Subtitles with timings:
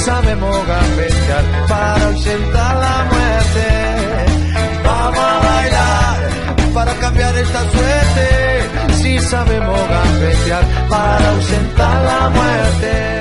[0.00, 3.66] Sabemos gambetear para ausentar la muerte.
[4.84, 8.94] Vamos a bailar para cambiar esta suerte.
[8.94, 13.20] Si sabemos gambetear para ausentar la muerte.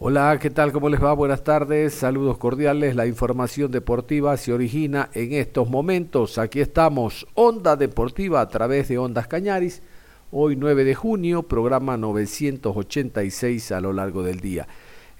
[0.00, 0.72] Hola, ¿qué tal?
[0.72, 1.12] ¿Cómo les va?
[1.12, 2.96] Buenas tardes, saludos cordiales.
[2.96, 6.38] La información deportiva se origina en estos momentos.
[6.38, 9.82] Aquí estamos, Onda Deportiva a través de Ondas Cañaris.
[10.30, 14.66] Hoy 9 de junio, programa 986 a lo largo del día.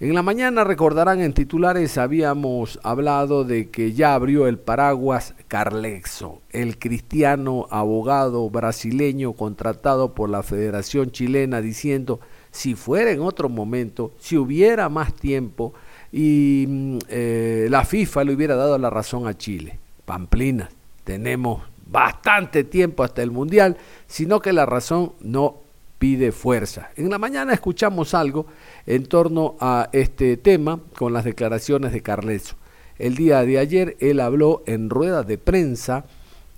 [0.01, 6.41] En la mañana recordarán en titulares habíamos hablado de que ya abrió el paraguas Carlexo,
[6.51, 12.21] el cristiano abogado brasileño contratado por la Federación Chilena diciendo
[12.53, 15.75] si fuera en otro momento, si hubiera más tiempo
[16.13, 19.81] y mm, eh, la FIFA le hubiera dado la razón a Chile.
[20.05, 20.69] Pamplina,
[21.03, 23.77] tenemos bastante tiempo hasta el Mundial,
[24.07, 25.57] sino que la razón no
[25.99, 26.91] pide fuerza.
[26.97, 28.47] En la mañana escuchamos algo
[28.87, 32.57] en torno a este tema con las declaraciones de Carleso.
[32.99, 36.05] El día de ayer él habló en rueda de prensa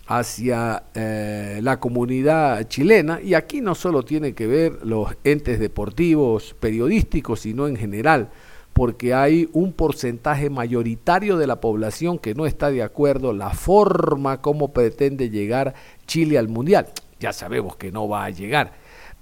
[0.06, 6.56] hacia eh, la comunidad chilena y aquí no solo tiene que ver los entes deportivos,
[6.58, 8.30] periodísticos, sino en general,
[8.72, 14.40] porque hay un porcentaje mayoritario de la población que no está de acuerdo la forma
[14.40, 15.74] como pretende llegar
[16.06, 16.86] Chile al Mundial.
[17.20, 18.72] Ya sabemos que no va a llegar.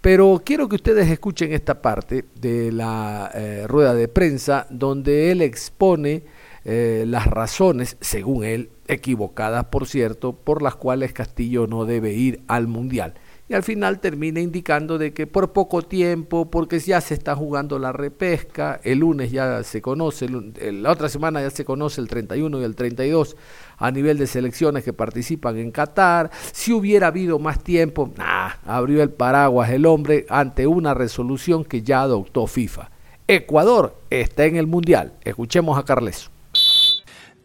[0.09, 5.43] Pero quiero que ustedes escuchen esta parte de la eh, rueda de prensa donde él
[5.43, 6.23] expone
[6.65, 12.41] eh, las razones, según él, equivocadas por cierto, por las cuales Castillo no debe ir
[12.49, 13.17] al Mundial.
[13.51, 17.79] Y al final termina indicando de que por poco tiempo, porque ya se está jugando
[17.79, 22.09] la repesca, el lunes ya se conoce, el- la otra semana ya se conoce el
[22.09, 23.37] 31 y el 32
[23.79, 26.31] a nivel de selecciones que participan en Qatar.
[26.53, 31.83] Si hubiera habido más tiempo, nah, abrió el paraguas el hombre ante una resolución que
[31.83, 32.91] ya adoptó FIFA.
[33.27, 35.15] Ecuador está en el Mundial.
[35.23, 36.31] Escuchemos a Carles.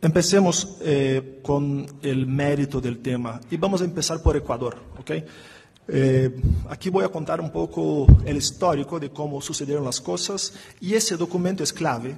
[0.02, 5.12] Empecemos eh, con el mérito del tema y vamos a empezar por Ecuador, ¿ok?
[5.88, 10.94] Eh, aquí voy a contar un poco el histórico de cómo sucedieron las cosas y
[10.94, 12.16] ese documento es clave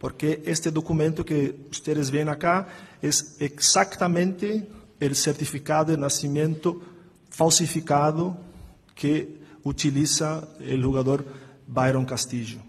[0.00, 2.66] porque este documento que ustedes ven acá
[3.02, 4.66] es exactamente
[4.98, 6.80] el certificado de nacimiento
[7.28, 8.36] falsificado
[8.94, 11.24] que utiliza el jugador
[11.66, 12.60] Byron Castillo.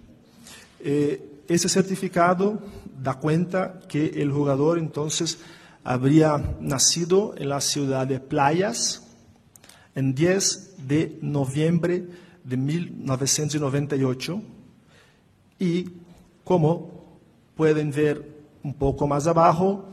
[0.82, 2.60] Eh, ese certificado
[3.02, 5.40] da cuenta que el jugador entonces
[5.86, 9.04] habría nacido en la ciudad de Playas
[9.96, 12.06] en 10 de noviembre
[12.44, 14.42] de 1998
[15.60, 15.90] y
[16.44, 17.01] como
[17.62, 18.28] pueden ver
[18.64, 19.86] un poco más abajo,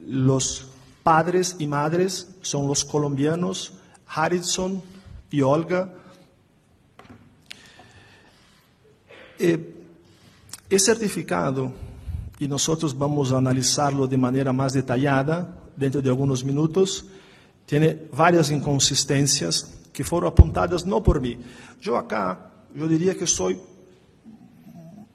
[0.00, 0.66] los
[1.04, 3.74] padres y madres son los colombianos
[4.08, 4.82] Harrison
[5.30, 5.88] y Olga.
[9.38, 9.72] Eh,
[10.68, 11.70] es certificado,
[12.40, 17.04] y nosotros vamos a analizarlo de manera más detallada dentro de algunos minutos,
[17.66, 21.38] tiene varias inconsistencias que fueron apuntadas no por mí.
[21.80, 23.56] Yo acá, yo diría que soy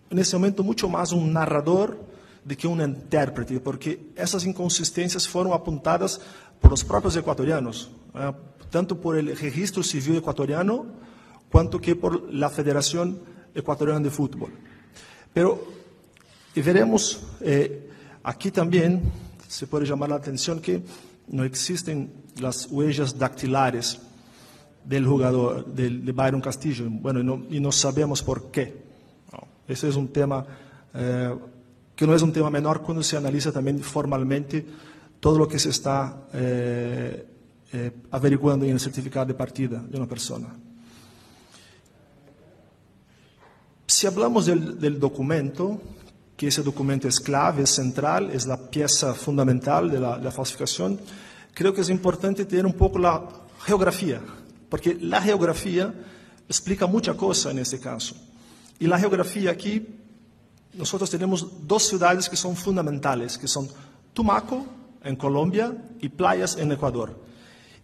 [0.09, 1.97] en momento mucho más un narrador
[2.43, 6.21] de que un intérprete, porque esas inconsistencias fueron apuntadas
[6.61, 8.31] por los propios ecuatorianos, ¿eh?
[8.69, 10.85] tanto por el registro civil ecuatoriano,
[11.49, 13.19] cuanto que por la Federación
[13.53, 14.51] Ecuatoriana de Fútbol.
[15.33, 15.75] Pero
[16.55, 17.89] y veremos eh,
[18.53, 19.01] también,
[19.47, 20.81] se puede llamar la atención que
[21.27, 23.99] no existen las huellas dactilares
[24.85, 28.84] del jugador, del, de Byron Castillo, bueno, y no sabemos por qué.
[29.67, 30.45] Ese es un tema
[30.93, 31.35] eh,
[31.95, 34.65] que no es un tema menor cuando se analiza también formalmente
[35.19, 37.25] todo lo que se está eh,
[37.73, 40.53] eh, averiguando en el certificado de partida de una persona.
[43.87, 45.81] Si hablamos del, documento,
[46.35, 50.99] que ese documento es clave, es central, es la pieza fundamental de la, la, falsificación,
[51.53, 53.23] creo que es importante tener un poco la
[53.63, 54.21] geografía,
[54.69, 55.93] porque la geografía
[56.47, 58.15] explica mucha cosa en este caso.
[58.79, 59.85] Y la geografía aquí,
[60.73, 63.67] nosotros tenemos dos ciudades que son fundamentales, que son
[64.13, 64.65] Tumaco,
[65.03, 67.23] en Colombia, y playas en Ecuador.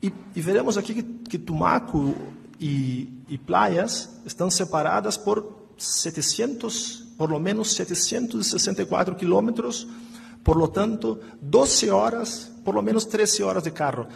[0.01, 2.15] Y veremos aquí que, que Tumaco
[2.61, 9.88] y, playas están separadas por 700, por lo menos 764 kilómetros,
[10.43, 14.07] por lo tanto, 12 horas, por lo menos 13 horas de carro.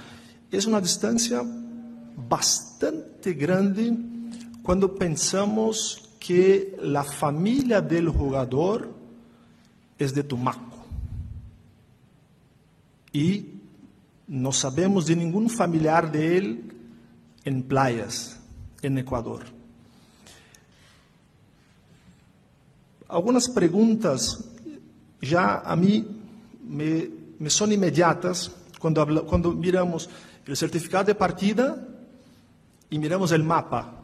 [0.52, 1.42] Es una distancia
[2.30, 3.98] bastante grande
[4.62, 8.92] cuando pensamos que la familia del jugador
[10.00, 10.84] es de Tumaco.
[13.14, 13.46] Y
[14.28, 16.74] no sabemos de ningún familiar de él
[17.44, 18.40] en playas,
[18.82, 19.44] en Ecuador.
[23.08, 24.44] Algunas preguntas
[25.22, 26.08] ya a mí
[26.68, 30.10] me, son inmediatas cuando, cuando miramos
[30.48, 31.88] el certificado de partida
[32.90, 34.02] y miramos el mapa.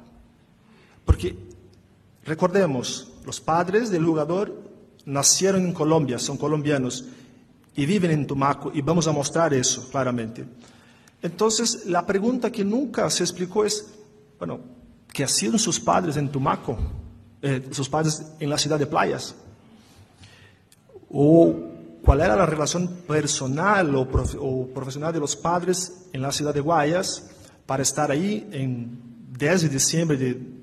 [1.04, 1.51] Porque
[2.26, 4.72] recordemos, los padres del jugador
[5.06, 7.06] nacieron en Colombia, son colombianos
[7.76, 10.46] y viven en Tumaco y vamos a mostrar eso claramente.
[11.22, 13.94] Entonces, la pregunta que nunca se explicó es,
[14.40, 14.60] bueno,
[15.14, 16.78] ¿qué hacían sus padres en Tumaco?
[17.42, 19.36] Eh, sus padres en la ciudad de Playas.
[21.10, 21.56] ¿O
[22.04, 24.08] cuál era la relación personal o,
[24.40, 27.30] o profesional de los padres en la ciudad de Guayas
[27.66, 29.00] para estar ahí en
[29.38, 30.61] 10 de diciembre de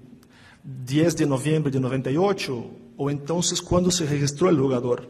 [0.62, 5.08] 10 de noviembre de 98 o entonces cuando se registró el jugador.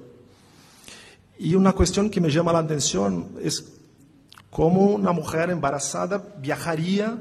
[1.39, 3.79] Y una cuestión que me llama la atención es
[4.51, 7.17] cómo una mujer embarazada viajaría,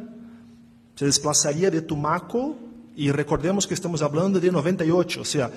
[0.95, 2.55] se desplazaría de Tumaco,
[2.95, 5.51] y recordemos que estamos hablando de 98, o sea,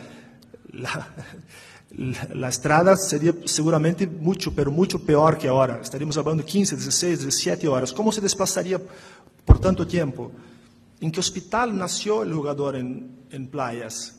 [0.73, 1.09] la,
[2.35, 5.81] la, estrada sería seguramente mucho, pero mucho peor que ahora.
[5.83, 7.93] Estaríamos hablando de 15, 16, 17 horas.
[7.95, 8.79] ¿Cómo se desplazaría
[9.45, 10.31] por tanto tiempo?
[11.01, 14.15] Em que hospital nasceu o jogador em em playas?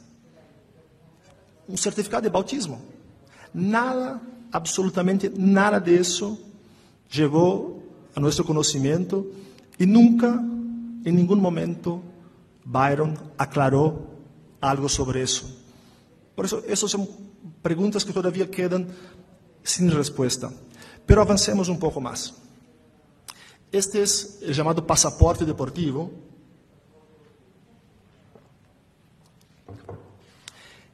[1.68, 2.82] Um certificado de bautismo.
[3.54, 6.40] Nada, absolutamente nada disso
[7.10, 7.84] chegou
[8.16, 9.34] a nosso conhecimento
[9.78, 10.28] e nunca,
[11.06, 12.02] em nenhum momento,
[12.64, 14.08] Byron aclarou
[14.62, 15.60] algo sobre isso.
[16.36, 17.08] Por isso, essas são
[17.62, 18.88] perguntas que todavia quedam
[19.64, 20.54] sem resposta.
[21.08, 22.34] Mas avancemos um pouco mais.
[23.72, 24.04] Este é
[24.50, 26.14] o chamado passaporte deportivo,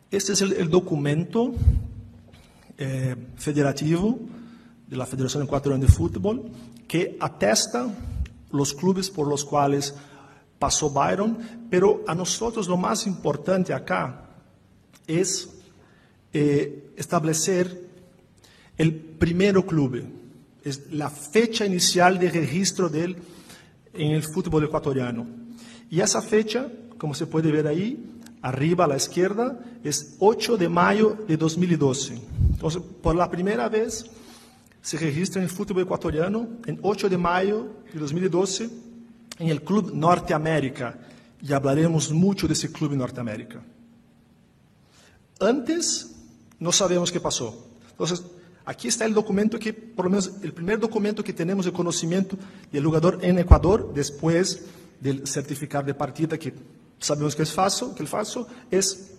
[0.09, 1.53] Este es el, documento
[2.77, 4.17] eh, federativo
[4.87, 6.45] de la Federación Ecuatoriana de Fútbol
[6.87, 7.93] que atesta
[8.51, 9.93] los clubes por los cuales
[10.59, 11.37] pasó Byron,
[11.69, 14.29] pero a nosotros lo más importante acá
[15.05, 15.49] es
[16.31, 17.89] eh, establecer
[18.77, 20.05] el primero club,
[20.63, 23.17] es la fecha inicial de registro de él
[23.93, 25.27] en el fútbol ecuatoriano.
[25.89, 28.16] Y esa fecha, como se puede ver ahí,
[28.47, 32.21] arriba a la izquierda, es 8 de mayo de 2012.
[32.51, 34.05] Entonces, por la primera vez
[34.81, 38.69] se registra en el fútbol ecuatoriano en 8 de mayo de 2012
[39.39, 40.97] en el Club Norteamérica.
[41.41, 43.61] Y hablaremos mucho de ese club Norteamérica.
[45.39, 46.15] Antes,
[46.59, 47.67] no sabemos qué pasó.
[47.91, 48.23] Entonces,
[48.65, 52.37] aquí está el documento que, por lo menos, el primer documento que tenemos de conocimiento
[52.71, 54.65] del jugador en Ecuador, después
[54.99, 56.53] del certificado de partida, que
[56.99, 59.11] sabemos que es falso, que el falso es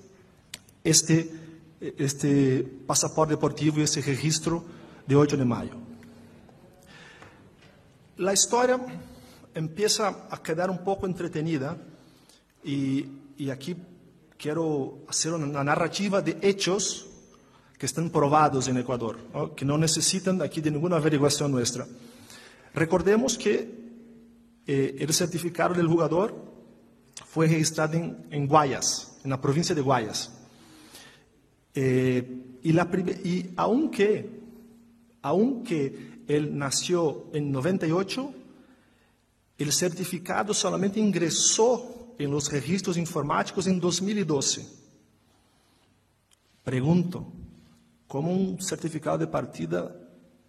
[0.85, 1.31] este,
[1.81, 4.65] este pasaporte deportivo y ese registro
[5.07, 5.75] de 8 de mayo.
[8.17, 8.81] La historia
[9.55, 11.77] empieza a quedar un poco entretenida
[12.65, 13.77] y, y aquí
[14.37, 17.07] quiero hacer una narrativa de hechos
[17.79, 19.19] que están probados en Ecuador,
[19.55, 21.87] que no necesitan aquí de ninguna averiguación nuestra.
[22.75, 23.71] Recordemos que
[24.67, 26.35] eh, el certificado del jugador
[27.27, 30.31] fue registrado en, en, Guayas, en la provincia de Guayas.
[31.75, 32.89] Eh, y, la,
[33.25, 34.41] y aunque,
[35.23, 38.35] aunque él nació en 98,
[39.59, 44.67] el certificado solamente ingresó en los registros informáticos en 2012.
[46.65, 47.27] Pregunto,
[48.07, 49.95] ¿cómo un certificado de partida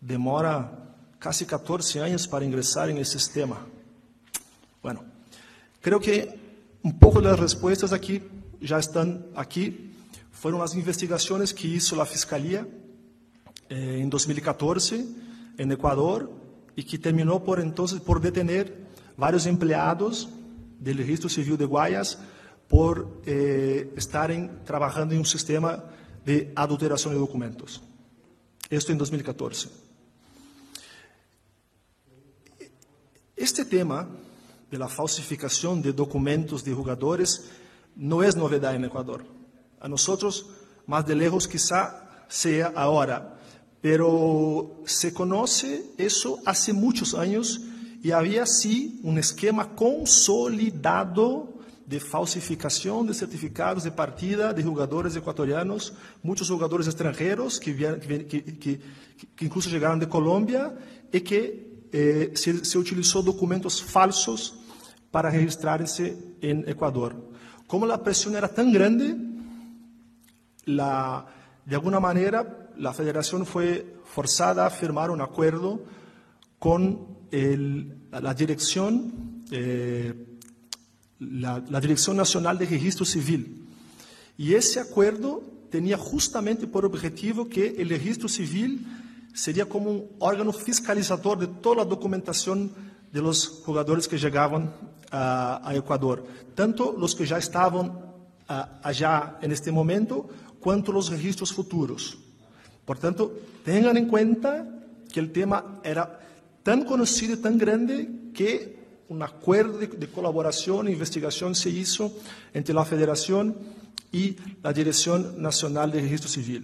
[0.02, 3.66] demora casi 14 años para ingresar en el sistema?
[4.82, 5.04] Bueno,
[5.82, 6.38] creo que
[6.83, 8.21] um pouco das respostas aqui
[8.62, 9.91] já estão aqui.
[10.31, 12.67] Foram as investigações que hizo a Fiscalia
[13.69, 15.15] eh, em 2014
[15.57, 16.29] em Equador
[16.75, 18.74] e que terminou por então por detener
[19.17, 20.29] vários empregados
[20.79, 22.17] do Registro Civil de Guayas
[22.67, 25.83] por eh, estarem trabalhando em um sistema
[26.24, 27.81] de adulteração de documentos.
[28.71, 29.67] Isto em 2014.
[33.36, 34.07] Este tema
[34.70, 34.88] de la
[35.82, 37.50] de documentos de jugadores
[37.96, 39.26] no es novedad en Ecuador.
[39.80, 40.46] A nosotros,
[40.86, 43.38] más de lejos quizá sea ahora,
[43.82, 47.62] pero se conoce eso hace muchos años
[48.04, 55.94] y había sí un esquema consolidado de falsificación de certificados de partida de jugadores ecuatorianos,
[56.22, 58.80] muchos jugadores extranjeros que, que, que,
[59.36, 60.78] que incluso llegaron de Colombia
[61.12, 64.59] y que eh, se, se, utilizó documentos falsos
[65.12, 67.16] para registrarse en Ecuador.
[67.68, 69.16] Como la presión era tan grande,
[70.66, 75.82] de alguna manera la federación fue forzada a firmar un acuerdo
[76.58, 80.30] con la dirección eh,
[81.20, 83.68] la, Dirección Nacional de Registro Civil.
[84.38, 88.88] Y ese acuerdo tenía justamente por objetivo que el registro civil
[89.34, 92.72] sería como un órgano fiscalizador de toda la documentación
[93.12, 94.72] de los jogadores que chegavam
[95.12, 96.24] a, a Equador,
[96.56, 98.13] tanto os que já estavam
[98.48, 102.18] a, allá en este momento, quanto os registros futuros.
[102.86, 103.32] Portanto,
[103.63, 104.66] tenham em conta
[105.12, 106.20] que o tema era
[106.63, 108.78] tão conhecido e tão grande que
[109.10, 112.12] um acordo de, de colaboração e investigação se hizo
[112.54, 113.56] entre a Federação
[114.13, 116.63] e a Direção Nacional de Registro Civil.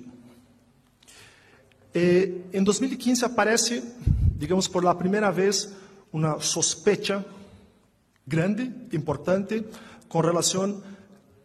[1.94, 3.84] Eh, em 2015 aparece,
[4.38, 5.74] digamos, por la primeira vez
[6.15, 7.25] una sospecha
[8.25, 9.65] grande, importante,
[10.07, 10.81] con relación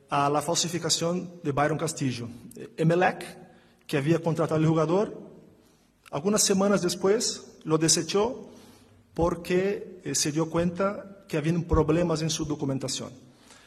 [0.09, 2.29] a la falsificación de Byron Castillo.
[2.77, 3.25] Emelec,
[3.85, 5.19] que había contratado al jugador,
[6.13, 8.49] algunas semanas después lo desechó
[9.13, 13.11] porque eh, se dio cuenta que había problemas en su documentación.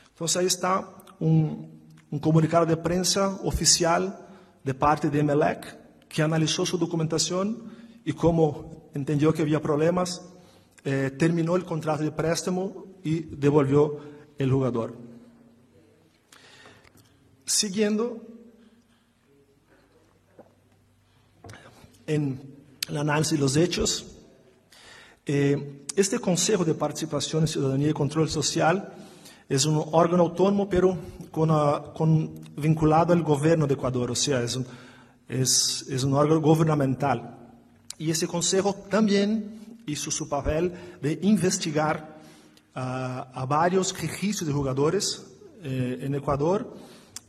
[0.08, 1.82] Entonces ahí está un,
[2.12, 4.26] un comunicado de prensa oficial
[4.64, 7.74] de parte de Emelec, que analizó su documentación
[8.06, 10.22] y como entendió que había problemas,
[10.84, 14.00] eh, terminó el contrato de préstamo y devolvió
[14.38, 14.96] el jugador.
[17.46, 18.22] Siguiendo
[22.08, 22.40] en
[22.88, 24.06] el análisis de los hechos,
[25.26, 28.94] eh, este Consejo de Participación, Ciudadanía y Control Social
[29.48, 34.56] es un órgano autónomo, pero uh, con, vinculado al gobierno de Ecuador, o sea, es
[34.56, 34.66] un,
[35.28, 37.38] es, órgano gubernamental.
[37.98, 42.22] Y ese consejo también hizo su papel de investigar
[42.76, 45.26] a varios registros de jugadores
[45.64, 46.76] eh, en Ecuador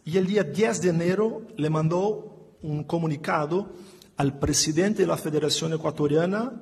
[0.05, 3.71] y el día 10 de enero le mandó un comunicado
[4.17, 6.53] al presidente de la Federación Ecuatoriana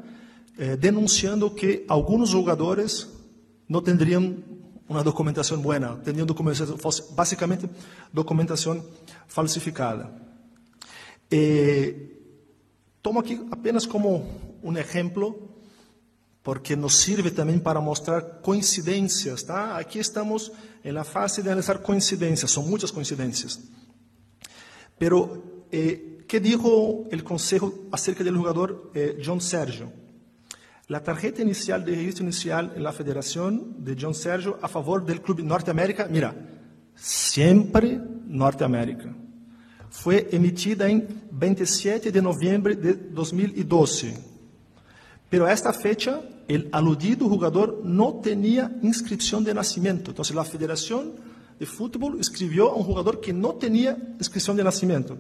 [0.59, 3.09] eh, denunciando que algunos jugadores
[3.69, 4.45] no tendrían
[4.87, 6.77] una documentación buena, tendrían documentación,
[7.17, 7.71] básicamente
[8.13, 8.85] documentación
[9.27, 10.13] falsificada.
[11.31, 12.21] Eh,
[13.01, 15.52] tomo aquí apenas como un ejemplo,
[16.43, 19.45] porque nos sirve también para mostrar coincidencias.
[19.47, 19.77] ¿tá?
[19.77, 23.61] Aquí estamos en la fase de analizar coincidencias, son muchas coincidencias.
[24.99, 29.93] Pero, eh, ¿qué dijo el consejo acerca del jugador eh, John Sergio?
[30.89, 35.23] La tarjeta inicial de registro inicial en la federación de John Sergio a favor del
[35.23, 36.35] Club Norteamérica, mira,
[36.95, 39.15] siempre Norteamérica.
[39.91, 44.33] Fue emitida en 27 de noviembre de 2012.
[45.29, 46.21] Pero esta fecha,
[46.55, 50.11] el aludido jugador no tenía inscripción de nacimiento.
[50.11, 51.13] Entonces, la Federación
[51.59, 55.17] de Fútbol escribió a un jugador que no tenía inscripción de nacimiento.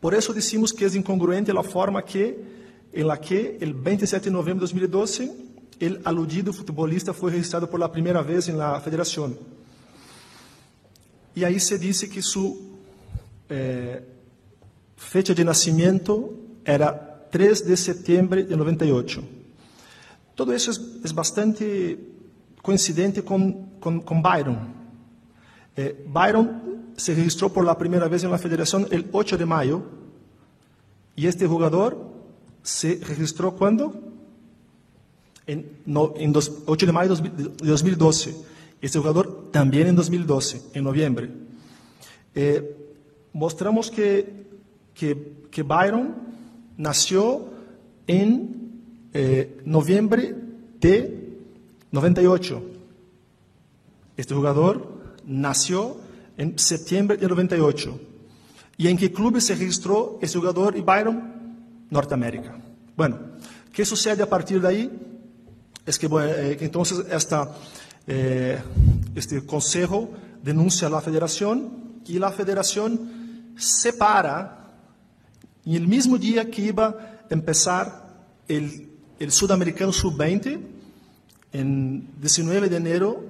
[0.00, 2.54] Por eso decimos que es incongruente la forma que
[2.92, 5.32] en la que el 27 de noviembre de 2012
[5.80, 9.36] el aludido futbolista fue registrado por la primera vez en la federación.
[11.34, 12.78] Y ahí se dice que su
[13.48, 14.00] eh,
[14.96, 16.32] fecha de nacimiento
[16.64, 19.24] era 3 de septiembre de 98.
[20.34, 21.98] Todo eso es, bastante
[22.62, 24.58] coincidente con, con, con Byron.
[25.76, 29.82] Eh, Byron se registró por la primera vez en la federación el 8 de mayo
[31.16, 32.14] y este jugador
[32.62, 33.94] se registró cuando?
[35.46, 38.34] En, no, en dos, 8 de mayo de 2012.
[38.80, 41.30] Este jugador también en 2012, en noviembre.
[42.34, 42.76] Eh,
[43.32, 44.46] mostramos que,
[44.94, 46.14] que, que, Byron
[46.76, 47.50] nació
[48.06, 48.63] en
[49.14, 50.34] eh, noviembre
[50.80, 51.38] de
[51.92, 52.62] 98.
[54.16, 55.96] Este jugador nació
[56.36, 58.00] en septiembre de 98.
[58.76, 61.32] ¿Y en qué club se registró este jugador y Byron?
[61.90, 62.58] Norteamérica.
[62.96, 63.20] Bueno,
[63.72, 64.90] ¿qué sucede a partir de ahí?
[65.86, 67.06] Es que, eh, entonces
[68.06, 68.60] eh,
[69.14, 70.10] este consejo
[70.42, 74.72] denuncia a la federación y la federación separa
[75.64, 78.04] en el mismo día que iba a empezar
[78.48, 80.60] el, el Sudamericano Sub-20,
[81.52, 83.24] en 19 de enero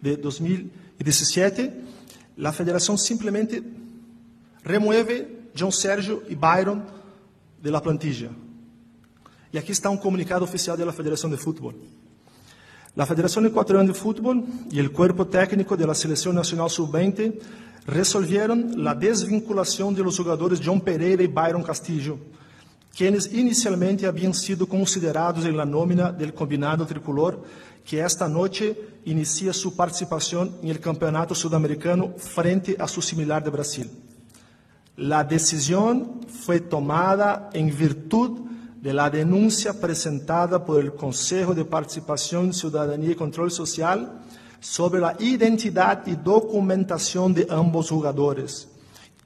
[0.00, 1.72] de 2017,
[2.36, 3.62] la federación simplemente
[4.62, 6.84] remueve John Sergio y Byron
[7.62, 8.30] de la plantilla.
[9.52, 11.76] Y aquí está un comunicado oficial de la Federación de Fútbol.
[12.96, 17.38] La Federación Ecuatoriana de Fútbol y el cuerpo técnico de la Selección Nacional Sub-20
[17.86, 22.18] resolvieron la desvinculación de los jugadores John Pereira y Byron Castillo,
[22.96, 27.42] quienes inicialmente habían sido considerados en la nómina del combinado tricolor
[27.84, 33.50] que esta noche inicia su participación en el Campeonato Sudamericano frente a su similar de
[33.50, 33.90] Brasil.
[34.96, 38.40] La decisión fue tomada en virtud
[38.80, 44.20] de la denuncia presentada por el Consejo de Participación, Ciudadanía y Control Social
[44.60, 48.68] sobre la identidad y documentación de ambos jugadores,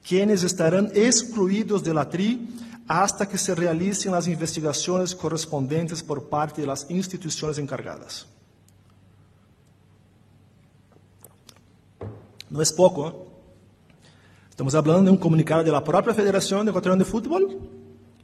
[0.05, 2.49] quienes estarán excluidos de la TRI
[2.89, 8.25] hasta que se realicen las investigaciones correspondientes por parte de las instituciones encargadas.
[12.49, 13.07] No es poco.
[13.07, 13.13] ¿eh?
[14.49, 17.59] Estamos hablando de un comunicado de la propia Federación Ecuatoriana de Fútbol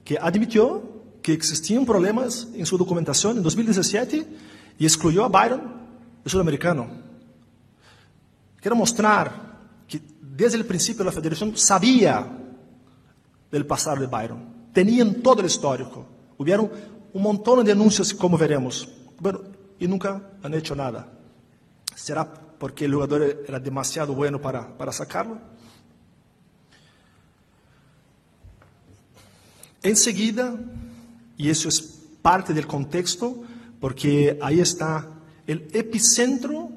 [0.03, 0.81] que admitió
[1.21, 4.27] que existían problemas en su documentación en 2017
[4.79, 5.61] y excluyó a Byron
[6.23, 6.87] del sudamericano.
[8.59, 12.27] Quiero mostrar que desde el principio la Federación sabía
[13.51, 14.54] del pasado de Byron.
[14.75, 16.05] Tenían todo el histórico.
[16.37, 16.69] Hubieron
[17.13, 18.89] un montón de denuncias, como veremos.
[19.79, 21.13] Y nunca han hecho nada.
[21.95, 25.39] ¿Será porque el jugador era demasiado bueno para, para sacarlo?
[29.81, 30.53] Enseguida,
[31.37, 31.81] y eso es
[32.21, 33.43] parte del contexto,
[33.79, 35.07] porque ahí está
[35.47, 36.69] el epicentro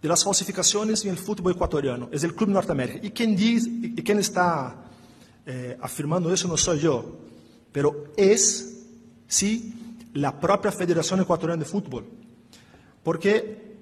[0.00, 3.04] de las falsificaciones en el fútbol ecuatoriano, es el Club Norteamérica.
[3.04, 4.91] Y quien, dice, y está
[5.46, 7.18] eh, afirmando eso no soy yo,
[7.72, 8.84] pero es,
[9.26, 9.74] sí,
[10.14, 12.04] la propia Federación Ecuatoriana de Fútbol.
[13.02, 13.78] Porque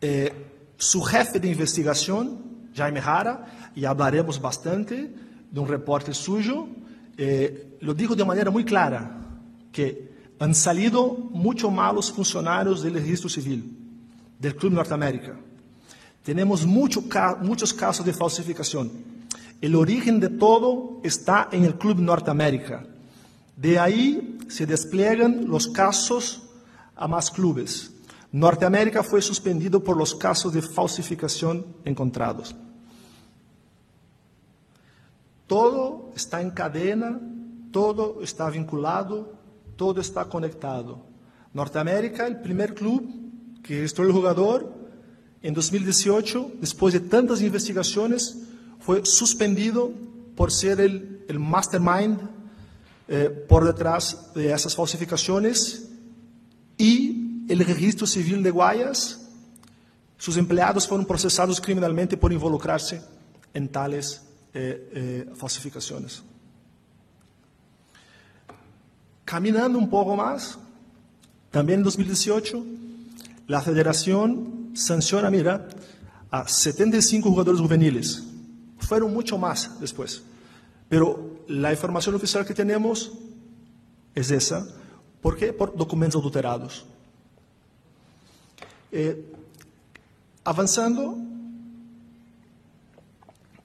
[0.00, 0.32] eh,
[0.76, 5.12] su jefe de investigación, Jaime Jara, y hablaremos bastante
[5.50, 6.68] de un reporte suyo,
[7.16, 9.20] eh, lo dijo de manera muy clara,
[9.72, 13.76] que han salido mucho malos funcionarios del registro civil,
[14.38, 15.36] del Club Norteamérica.
[16.22, 17.02] Tenemos mucho,
[17.40, 19.13] muchos casos de falsificación.
[19.64, 22.84] El origen de todo está en el Club Norteamérica.
[23.56, 26.42] De ahí se despliegan los casos
[26.94, 27.90] a más clubes.
[28.30, 32.54] Norteamérica fue suspendido por los casos de falsificación encontrados.
[35.46, 37.18] Todo está en cadena,
[37.70, 39.32] todo está vinculado,
[39.76, 41.06] todo está conectado.
[41.54, 43.10] Norteamérica, el primer club
[43.62, 44.74] que registró el jugador
[45.40, 48.44] en 2018, después de tantas investigaciones,
[48.84, 49.92] fue suspendido
[50.36, 52.20] por ser el, mastermind
[53.08, 55.88] eh, por detrás de esas falsificaciones
[56.76, 59.22] y el registro civil de Guayas,
[60.18, 63.02] sus empleados fueron procesados criminalmente por involucrarse
[63.54, 66.22] en tales eh, eh, falsificaciones.
[69.24, 70.58] Caminando un poco más,
[71.50, 72.64] también en 2018,
[73.46, 75.68] la federación sanciona, mira,
[76.30, 78.33] a 75 jugadores juveniles.
[78.84, 80.22] Fueron mucho más después.
[80.88, 83.12] Pero la información oficial que tenemos
[84.14, 84.66] es esa.
[85.20, 85.52] ¿Por qué?
[85.52, 86.84] Por documentos adulterados.
[88.92, 89.32] Eh,
[90.44, 91.18] avanzando,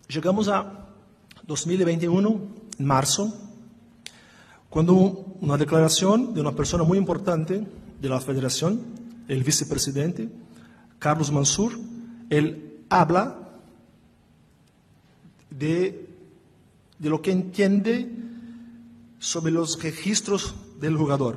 [0.07, 0.87] llegamos a
[1.43, 2.39] 2021,
[2.79, 3.33] en marzo,
[4.69, 4.93] cuando
[5.41, 7.65] una declaración de una persona muy importante
[8.01, 8.81] de la federación,
[9.27, 10.29] el vicepresidente,
[10.97, 11.73] Carlos Mansur,
[12.29, 13.48] él habla
[15.59, 16.07] de,
[16.97, 18.09] de lo que entiende
[19.19, 21.35] sobre los registros del jugador.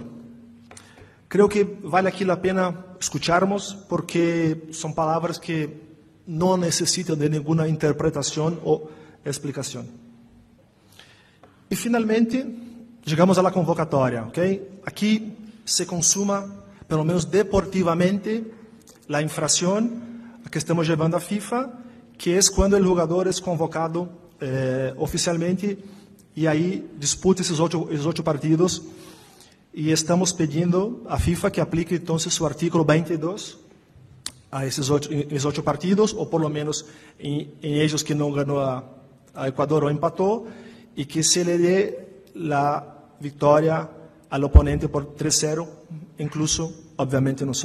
[1.28, 5.80] Creo que vale aquí la pena escucharnos porque son palabras que
[6.26, 8.88] no necesitan de ninguna interpretación o
[9.24, 9.86] explicación.
[11.68, 12.46] Y finalmente,
[13.04, 14.38] llegamos a la convocatoria, ¿ok?
[14.84, 16.46] Aquí se consuma,
[16.86, 18.52] pelo menos deportivamente,
[19.08, 21.81] la infración que estamos llevando a FIFA,
[22.22, 24.08] que es cuando el jugador es convocado
[24.40, 25.76] eh, oficialmente
[26.36, 28.80] y ahí disputa esos ocho, esos ocho partidos
[29.74, 33.58] y estamos pedindo a FIFA que aplique entonces su artículo 22
[34.52, 36.84] a esses oito, esses oito partidos, ou pelo menos
[37.18, 38.84] em, em ellos que não ganhou a,
[39.34, 40.46] a Equador ou empatou,
[40.94, 41.98] e que se le dê
[42.52, 42.84] a
[43.18, 43.88] vitória
[44.30, 45.66] ao oponente por 3-0,
[46.20, 47.64] incluso, obviamente, nós.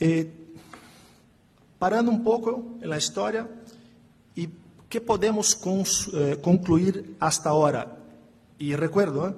[0.00, 0.37] Eh,
[1.78, 3.48] parando um pouco na história,
[4.36, 4.48] e
[4.88, 5.56] que podemos
[6.14, 7.98] eh, concluir hasta agora?
[8.58, 9.34] E recuerdo, eh,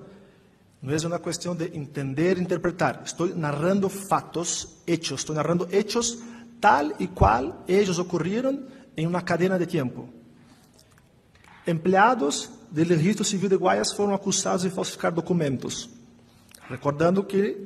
[0.83, 3.03] no es una cuestión de entender, interpretar.
[3.05, 5.21] Estoy narrando fatos, hechos.
[5.21, 6.19] Estoy narrando hechos
[6.59, 10.09] tal y cual ellos ocurrieron en una cadena de tiempo.
[11.67, 15.91] empleados do registro civil de Guayas foram acusados de falsificar documentos.
[16.69, 17.57] Recordando que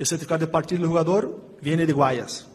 [0.00, 2.48] o certificado de partida do jogador vem de Guayas.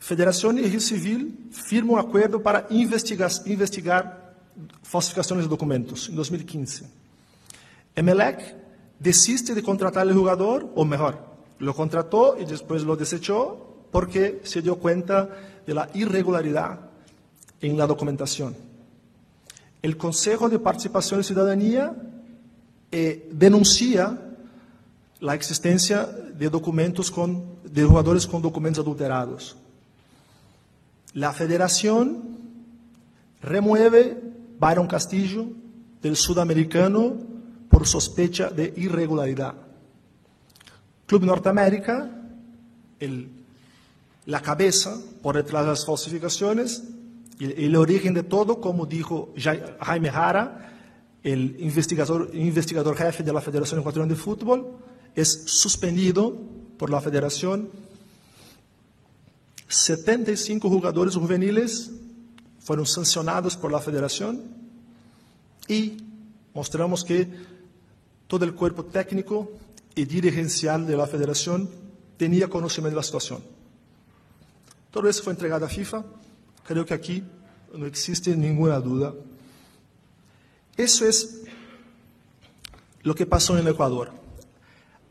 [0.00, 4.34] Federação e Registro Civil firmam um acordo para investigar, investigar
[4.82, 6.84] falsificações de documentos em 2015.
[7.94, 8.54] Emelec
[8.98, 11.22] desiste de contratar o jogador, ou melhor,
[11.60, 15.28] lo contratou e depois lo desechou porque se deu conta
[15.66, 16.78] da irregularidade
[17.60, 18.56] em la documentação.
[19.84, 21.94] O Conselho de Participação e Cidadania
[22.90, 24.18] eh, denuncia
[25.20, 29.59] a existência de documentos com de jogadores com documentos adulterados.
[31.14, 32.38] La Federación
[33.42, 34.20] remueve
[34.58, 35.46] Byron Castillo
[36.02, 37.16] del sudamericano
[37.68, 39.54] por sospecha de irregularidad.
[41.06, 42.10] Club Norteamérica,
[43.00, 43.30] el,
[44.26, 46.84] la cabeza por detrás de las falsificaciones,
[47.40, 49.32] el, origen de todo, como dijo
[49.80, 50.70] Jaime Jara,
[51.22, 54.76] el investigador, investigador jefe de la Federación Ecuatoriana de Fútbol,
[55.14, 56.36] es suspendido
[56.76, 57.70] por la Federación
[59.70, 61.90] 75 jogadores juveniles
[62.58, 64.42] foram sancionados por la federação
[65.68, 65.96] e
[66.52, 67.28] mostramos que
[68.26, 69.48] todo o corpo técnico
[69.94, 71.68] e dirigencial de la federação
[72.18, 73.40] tinha conhecimento da situação.
[74.90, 76.04] Todo isso foi entregado à FIFA.
[76.64, 77.24] Creio que aqui
[77.72, 79.14] não existe nenhuma dúvida.
[80.76, 84.12] Isso é o que passou no Equador.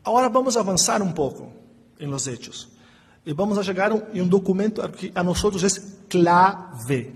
[0.04, 1.50] Agora vamos avançar um pouco
[1.98, 2.79] em los hechos.
[3.24, 5.68] E vamos a chegar em um documento que a nós é
[6.08, 7.12] clave,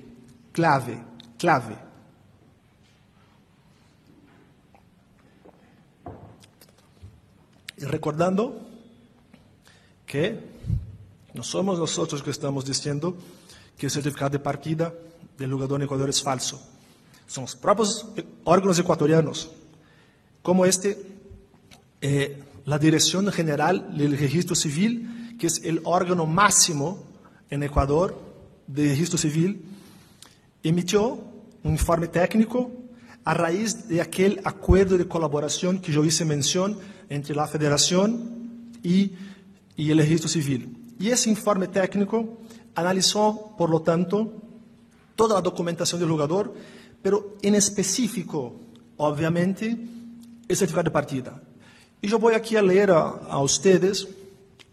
[0.52, 0.98] clave,
[1.38, 1.76] clave.
[7.78, 8.60] E recordando
[10.06, 10.38] que
[11.34, 13.16] não somos nós que estamos dizendo
[13.76, 14.94] que o certificado de partida
[15.36, 16.60] do jogador no Equador é falso.
[17.26, 18.06] São os próprios
[18.44, 19.48] órgãos equatorianos,
[20.42, 20.96] como este,
[22.00, 22.36] eh,
[22.66, 26.98] a Direção General do Registro Civil, que es el órgano máximo
[27.50, 28.18] en Ecuador
[28.66, 29.64] de registro civil,
[30.62, 31.18] emitió
[31.62, 32.70] un informe técnico
[33.24, 39.12] a raíz de aquel acuerdo de colaboración que yo hice mención entre la federación y,
[39.76, 40.76] y el registro civil.
[40.98, 42.38] Y ese informe técnico
[42.74, 44.32] analizó, por lo tanto,
[45.16, 46.54] toda la documentación del jugador,
[47.02, 48.56] pero en específico,
[48.96, 49.76] obviamente,
[50.48, 51.42] el certificado de partida.
[52.02, 54.06] Y yo voy aquí a leer a, a ustedes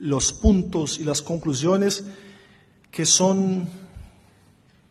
[0.02, 2.04] los puntos y las conclusiones
[2.90, 3.70] que son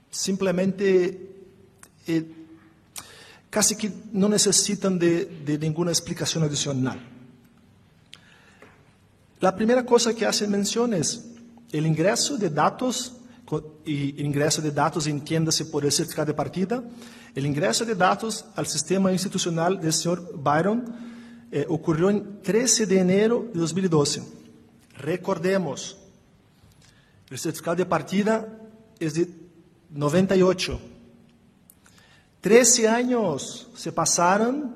[0.08, 1.30] simplemente
[2.06, 2.24] eh,
[3.50, 7.00] casi que no necesitan de, ninguna explicación adicional.
[9.40, 11.26] La primera cosa que hace mención es
[11.72, 13.14] el ingreso de datos,
[13.84, 16.84] y ingreso de datos entiéndase por el certificado de partida,
[17.34, 20.84] el ingreso de datos al sistema institucional del señor Byron
[21.50, 24.39] eh, ocurrió en 13 de enero de 2012.
[25.00, 25.96] Recordemos,
[27.30, 28.46] el certificado de partida
[28.98, 29.28] es de
[29.90, 30.78] 98.
[32.40, 34.74] Trece años se pasaron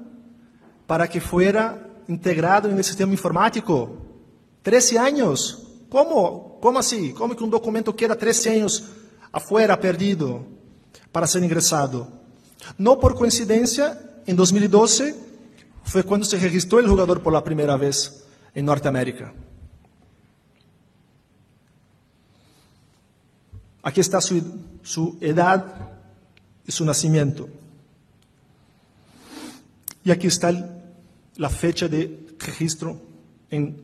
[0.87, 3.98] para que fuera integrado en el sistema informático.
[4.62, 5.62] Trece años.
[5.90, 6.58] ¿Cómo?
[6.60, 7.12] ¿Cómo así?
[7.12, 8.84] ¿Cómo que un documento queda 13 años
[9.30, 10.46] afuera, perdido,
[11.12, 12.08] para ser ingresado?
[12.78, 15.14] No por coincidencia, en 2012
[15.84, 19.34] fue cuando se registró el jugador por la primera vez en Norteamérica.
[23.86, 25.90] Aquí está su, edad
[26.66, 27.46] y su nacimiento.
[30.02, 30.50] Y aquí está
[31.36, 32.98] la fecha de registro
[33.50, 33.76] en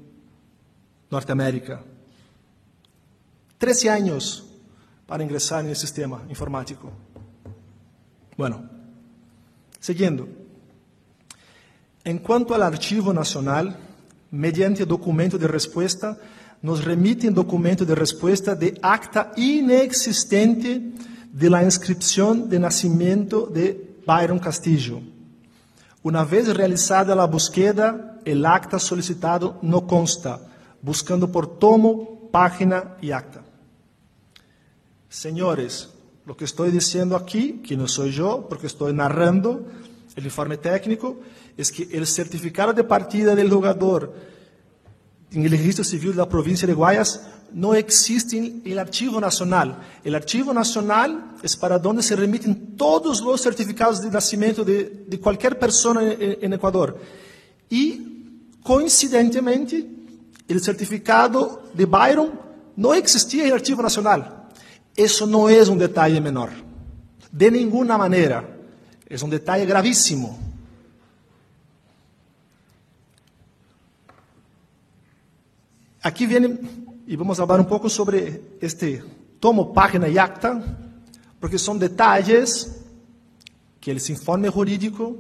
[1.11, 1.83] Norteamérica.
[3.59, 4.47] Trece años
[5.07, 6.91] para ingresar en el sistema informático.
[8.39, 8.71] Bueno,
[9.79, 10.27] siguiendo.
[12.05, 13.77] En cuanto al archivo nacional,
[14.31, 16.17] mediante documento de respuesta,
[16.63, 20.93] nos remite documento de resposta de acta inexistente
[21.33, 25.01] de la inscripción de nacimiento de Byron Castillo.
[26.03, 30.41] Una vez realizada la búsqueda, el acta solicitado no consta,
[30.83, 33.43] buscando por tomo, página y acta.
[35.09, 35.91] Señores,
[36.27, 39.67] lo que estoy diciendo aquí, que no soy yo, porque estoy narrando
[40.15, 41.21] el informe técnico,
[41.57, 44.15] es que el certificado de partida del jugador
[45.33, 47.21] en el registro civil de la provincia de Guayas
[47.53, 49.79] no existe el archivo nacional.
[50.05, 55.21] El archivo nacional es para donde se remiten todos los certificados de nacimiento de, de
[55.21, 56.99] cualquier persona en, en, Ecuador.
[57.69, 59.87] Y coincidentemente,
[60.49, 62.31] el certificado de Byron
[62.77, 64.49] no existía en el archivo nacional.
[64.95, 66.51] Eso no es un detalle menor.
[67.31, 68.57] De ninguna manera.
[69.07, 70.50] Es un detalle gravísimo.
[76.03, 76.59] Aquí viene,
[77.07, 79.03] y vamos a hablar un poco sobre este
[79.39, 80.63] tomo, página y acta,
[81.39, 82.81] porque son detalles
[83.79, 85.17] que el informe jurídico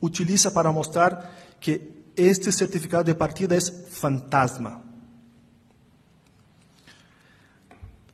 [0.00, 4.82] utiliza para mostrar que este certificado de partida es fantasma.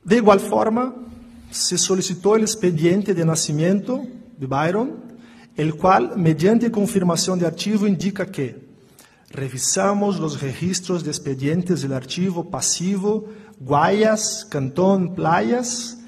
[0.02, 0.94] De igual forma,
[1.50, 4.04] se solicitó el expediente de nacimiento
[4.36, 5.10] de Byron,
[5.56, 8.69] el cual, mediante confirmación de archivo, indica que
[9.30, 13.26] revisamos los registros de expedientes del archivo pasivo
[13.60, 15.98] Guayas, Cantón, Playas.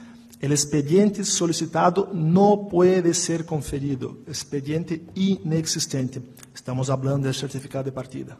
[0.40, 6.20] El expediente solicitado no puede ser conferido, expediente inexistente.
[6.52, 8.36] Estamos hablando del certificado de partida.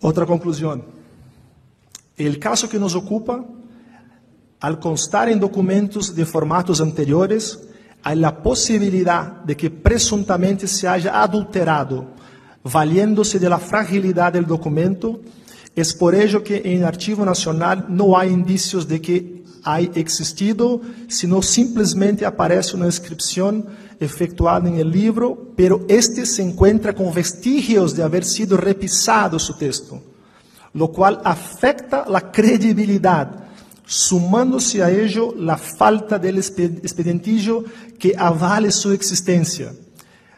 [0.00, 0.84] Otra conclusión.
[2.16, 3.44] El caso que nos ocupa,
[4.58, 7.68] al constar en documentos de formatos anteriores,
[8.04, 12.06] hay la posibilidad de que presuntamente se haya adulterado,
[12.62, 15.20] valiéndose de la fragilidad del documento.
[15.74, 20.80] Es por ello que en el Archivo Nacional no hay indicios de que haya existido,
[21.08, 23.66] sino simplemente aparece una inscripción
[23.98, 29.56] efectuada en el libro, pero este se encuentra con vestigios de haber sido repisado su
[29.56, 30.00] texto
[30.74, 33.43] lo cual afecta la credibilidad,
[33.86, 37.64] sumándose a ello la falta del expedientillo
[37.98, 39.72] que avale su existencia,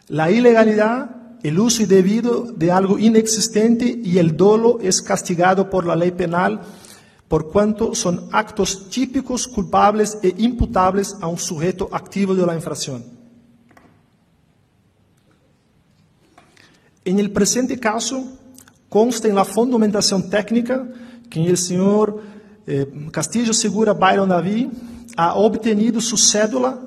[0.09, 5.95] la ilegalidad, el uso indebido de algo inexistente y el dolo es castigado por la
[5.95, 6.61] ley penal
[7.29, 13.05] por cuanto son actos típicos, culpables e imputables a un sujeto activo de la infracción.
[17.05, 18.25] En el presente caso,
[18.89, 20.89] consta en la fundamentación técnica
[21.29, 22.21] que el señor
[23.11, 24.69] Castillo Segura Byron David
[25.17, 26.79] ha obtenido su cédula,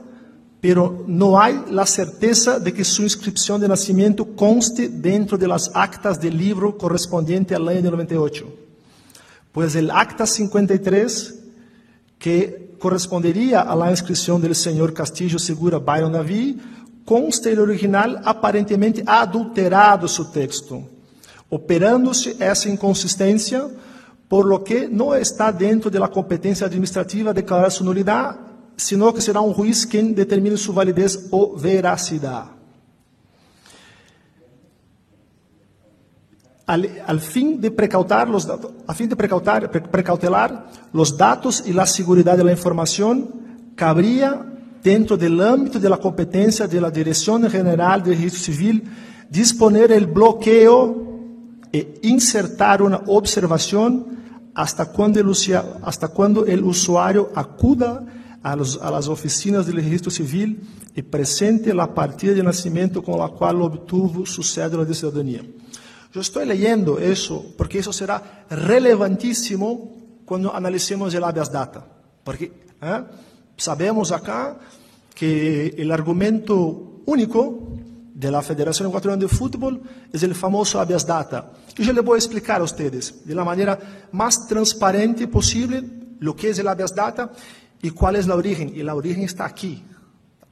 [0.60, 5.72] pero no hay la certeza de que su inscripción de nacimiento conste dentro de las
[5.74, 8.46] actas del libro correspondiente al año 98.
[9.54, 11.40] Pues el acta 53,
[12.20, 16.58] que correspondería a la inscripción del señor Castillo Segura Byron David,
[17.06, 20.84] consta el original aparentemente adulterado su texto
[21.50, 23.70] operándose essa inconsistência,
[24.30, 28.38] por lo que não está dentro da competência administrativa declarar sua nulidade,
[28.78, 32.60] sino que será um juiz quem determine sua validez ou veracidade.
[36.68, 41.74] Al, al, fin de precautar los a fin de precautar, pre, precautelar los datos y
[41.74, 44.46] la seguridad de la información, cabría
[44.84, 48.84] dentro del ámbito de la competencia de la Dirección General de Registro Civil
[49.28, 51.10] disponer el bloqueo
[51.74, 54.19] e insertar una observación
[54.54, 55.32] hasta cuando el,
[55.84, 58.06] hasta cuando el usuario acuda
[58.42, 60.62] a, los, a, las oficinas del registro civil
[60.96, 65.44] y presente la partida de nacimiento con la cual obtuvo su cédula de ciudadanía.
[66.14, 71.86] Yo estoy leyendo eso porque eso será relevantísimo cuando analicemos el habeas data.
[72.24, 73.04] Porque ¿eh?
[73.58, 74.58] sabemos acá
[75.14, 77.69] que el argumento único
[78.20, 81.54] de la Federación Ecuatoriana de Fútbol es el famoso habeas data.
[81.78, 83.80] Y yo les voy a explicar a ustedes de la manera
[84.12, 85.82] más transparente posible
[86.20, 87.32] lo que es el habeas data
[87.82, 88.74] y cuál es la origen.
[88.76, 89.86] Y la origen está aquí.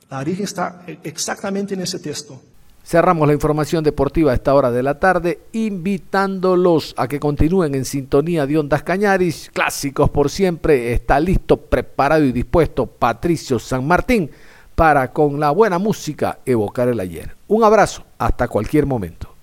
[0.09, 2.39] La origen está exactamente en ese texto.
[2.85, 7.83] Cerramos la información deportiva a esta hora de la tarde, invitándolos a que continúen en
[7.83, 10.93] sintonía de Ondas Cañaris, clásicos por siempre.
[10.93, 14.31] Está listo, preparado y dispuesto Patricio San Martín
[14.73, 17.36] para con la buena música evocar el ayer.
[17.47, 19.35] Un abrazo, hasta cualquier momento.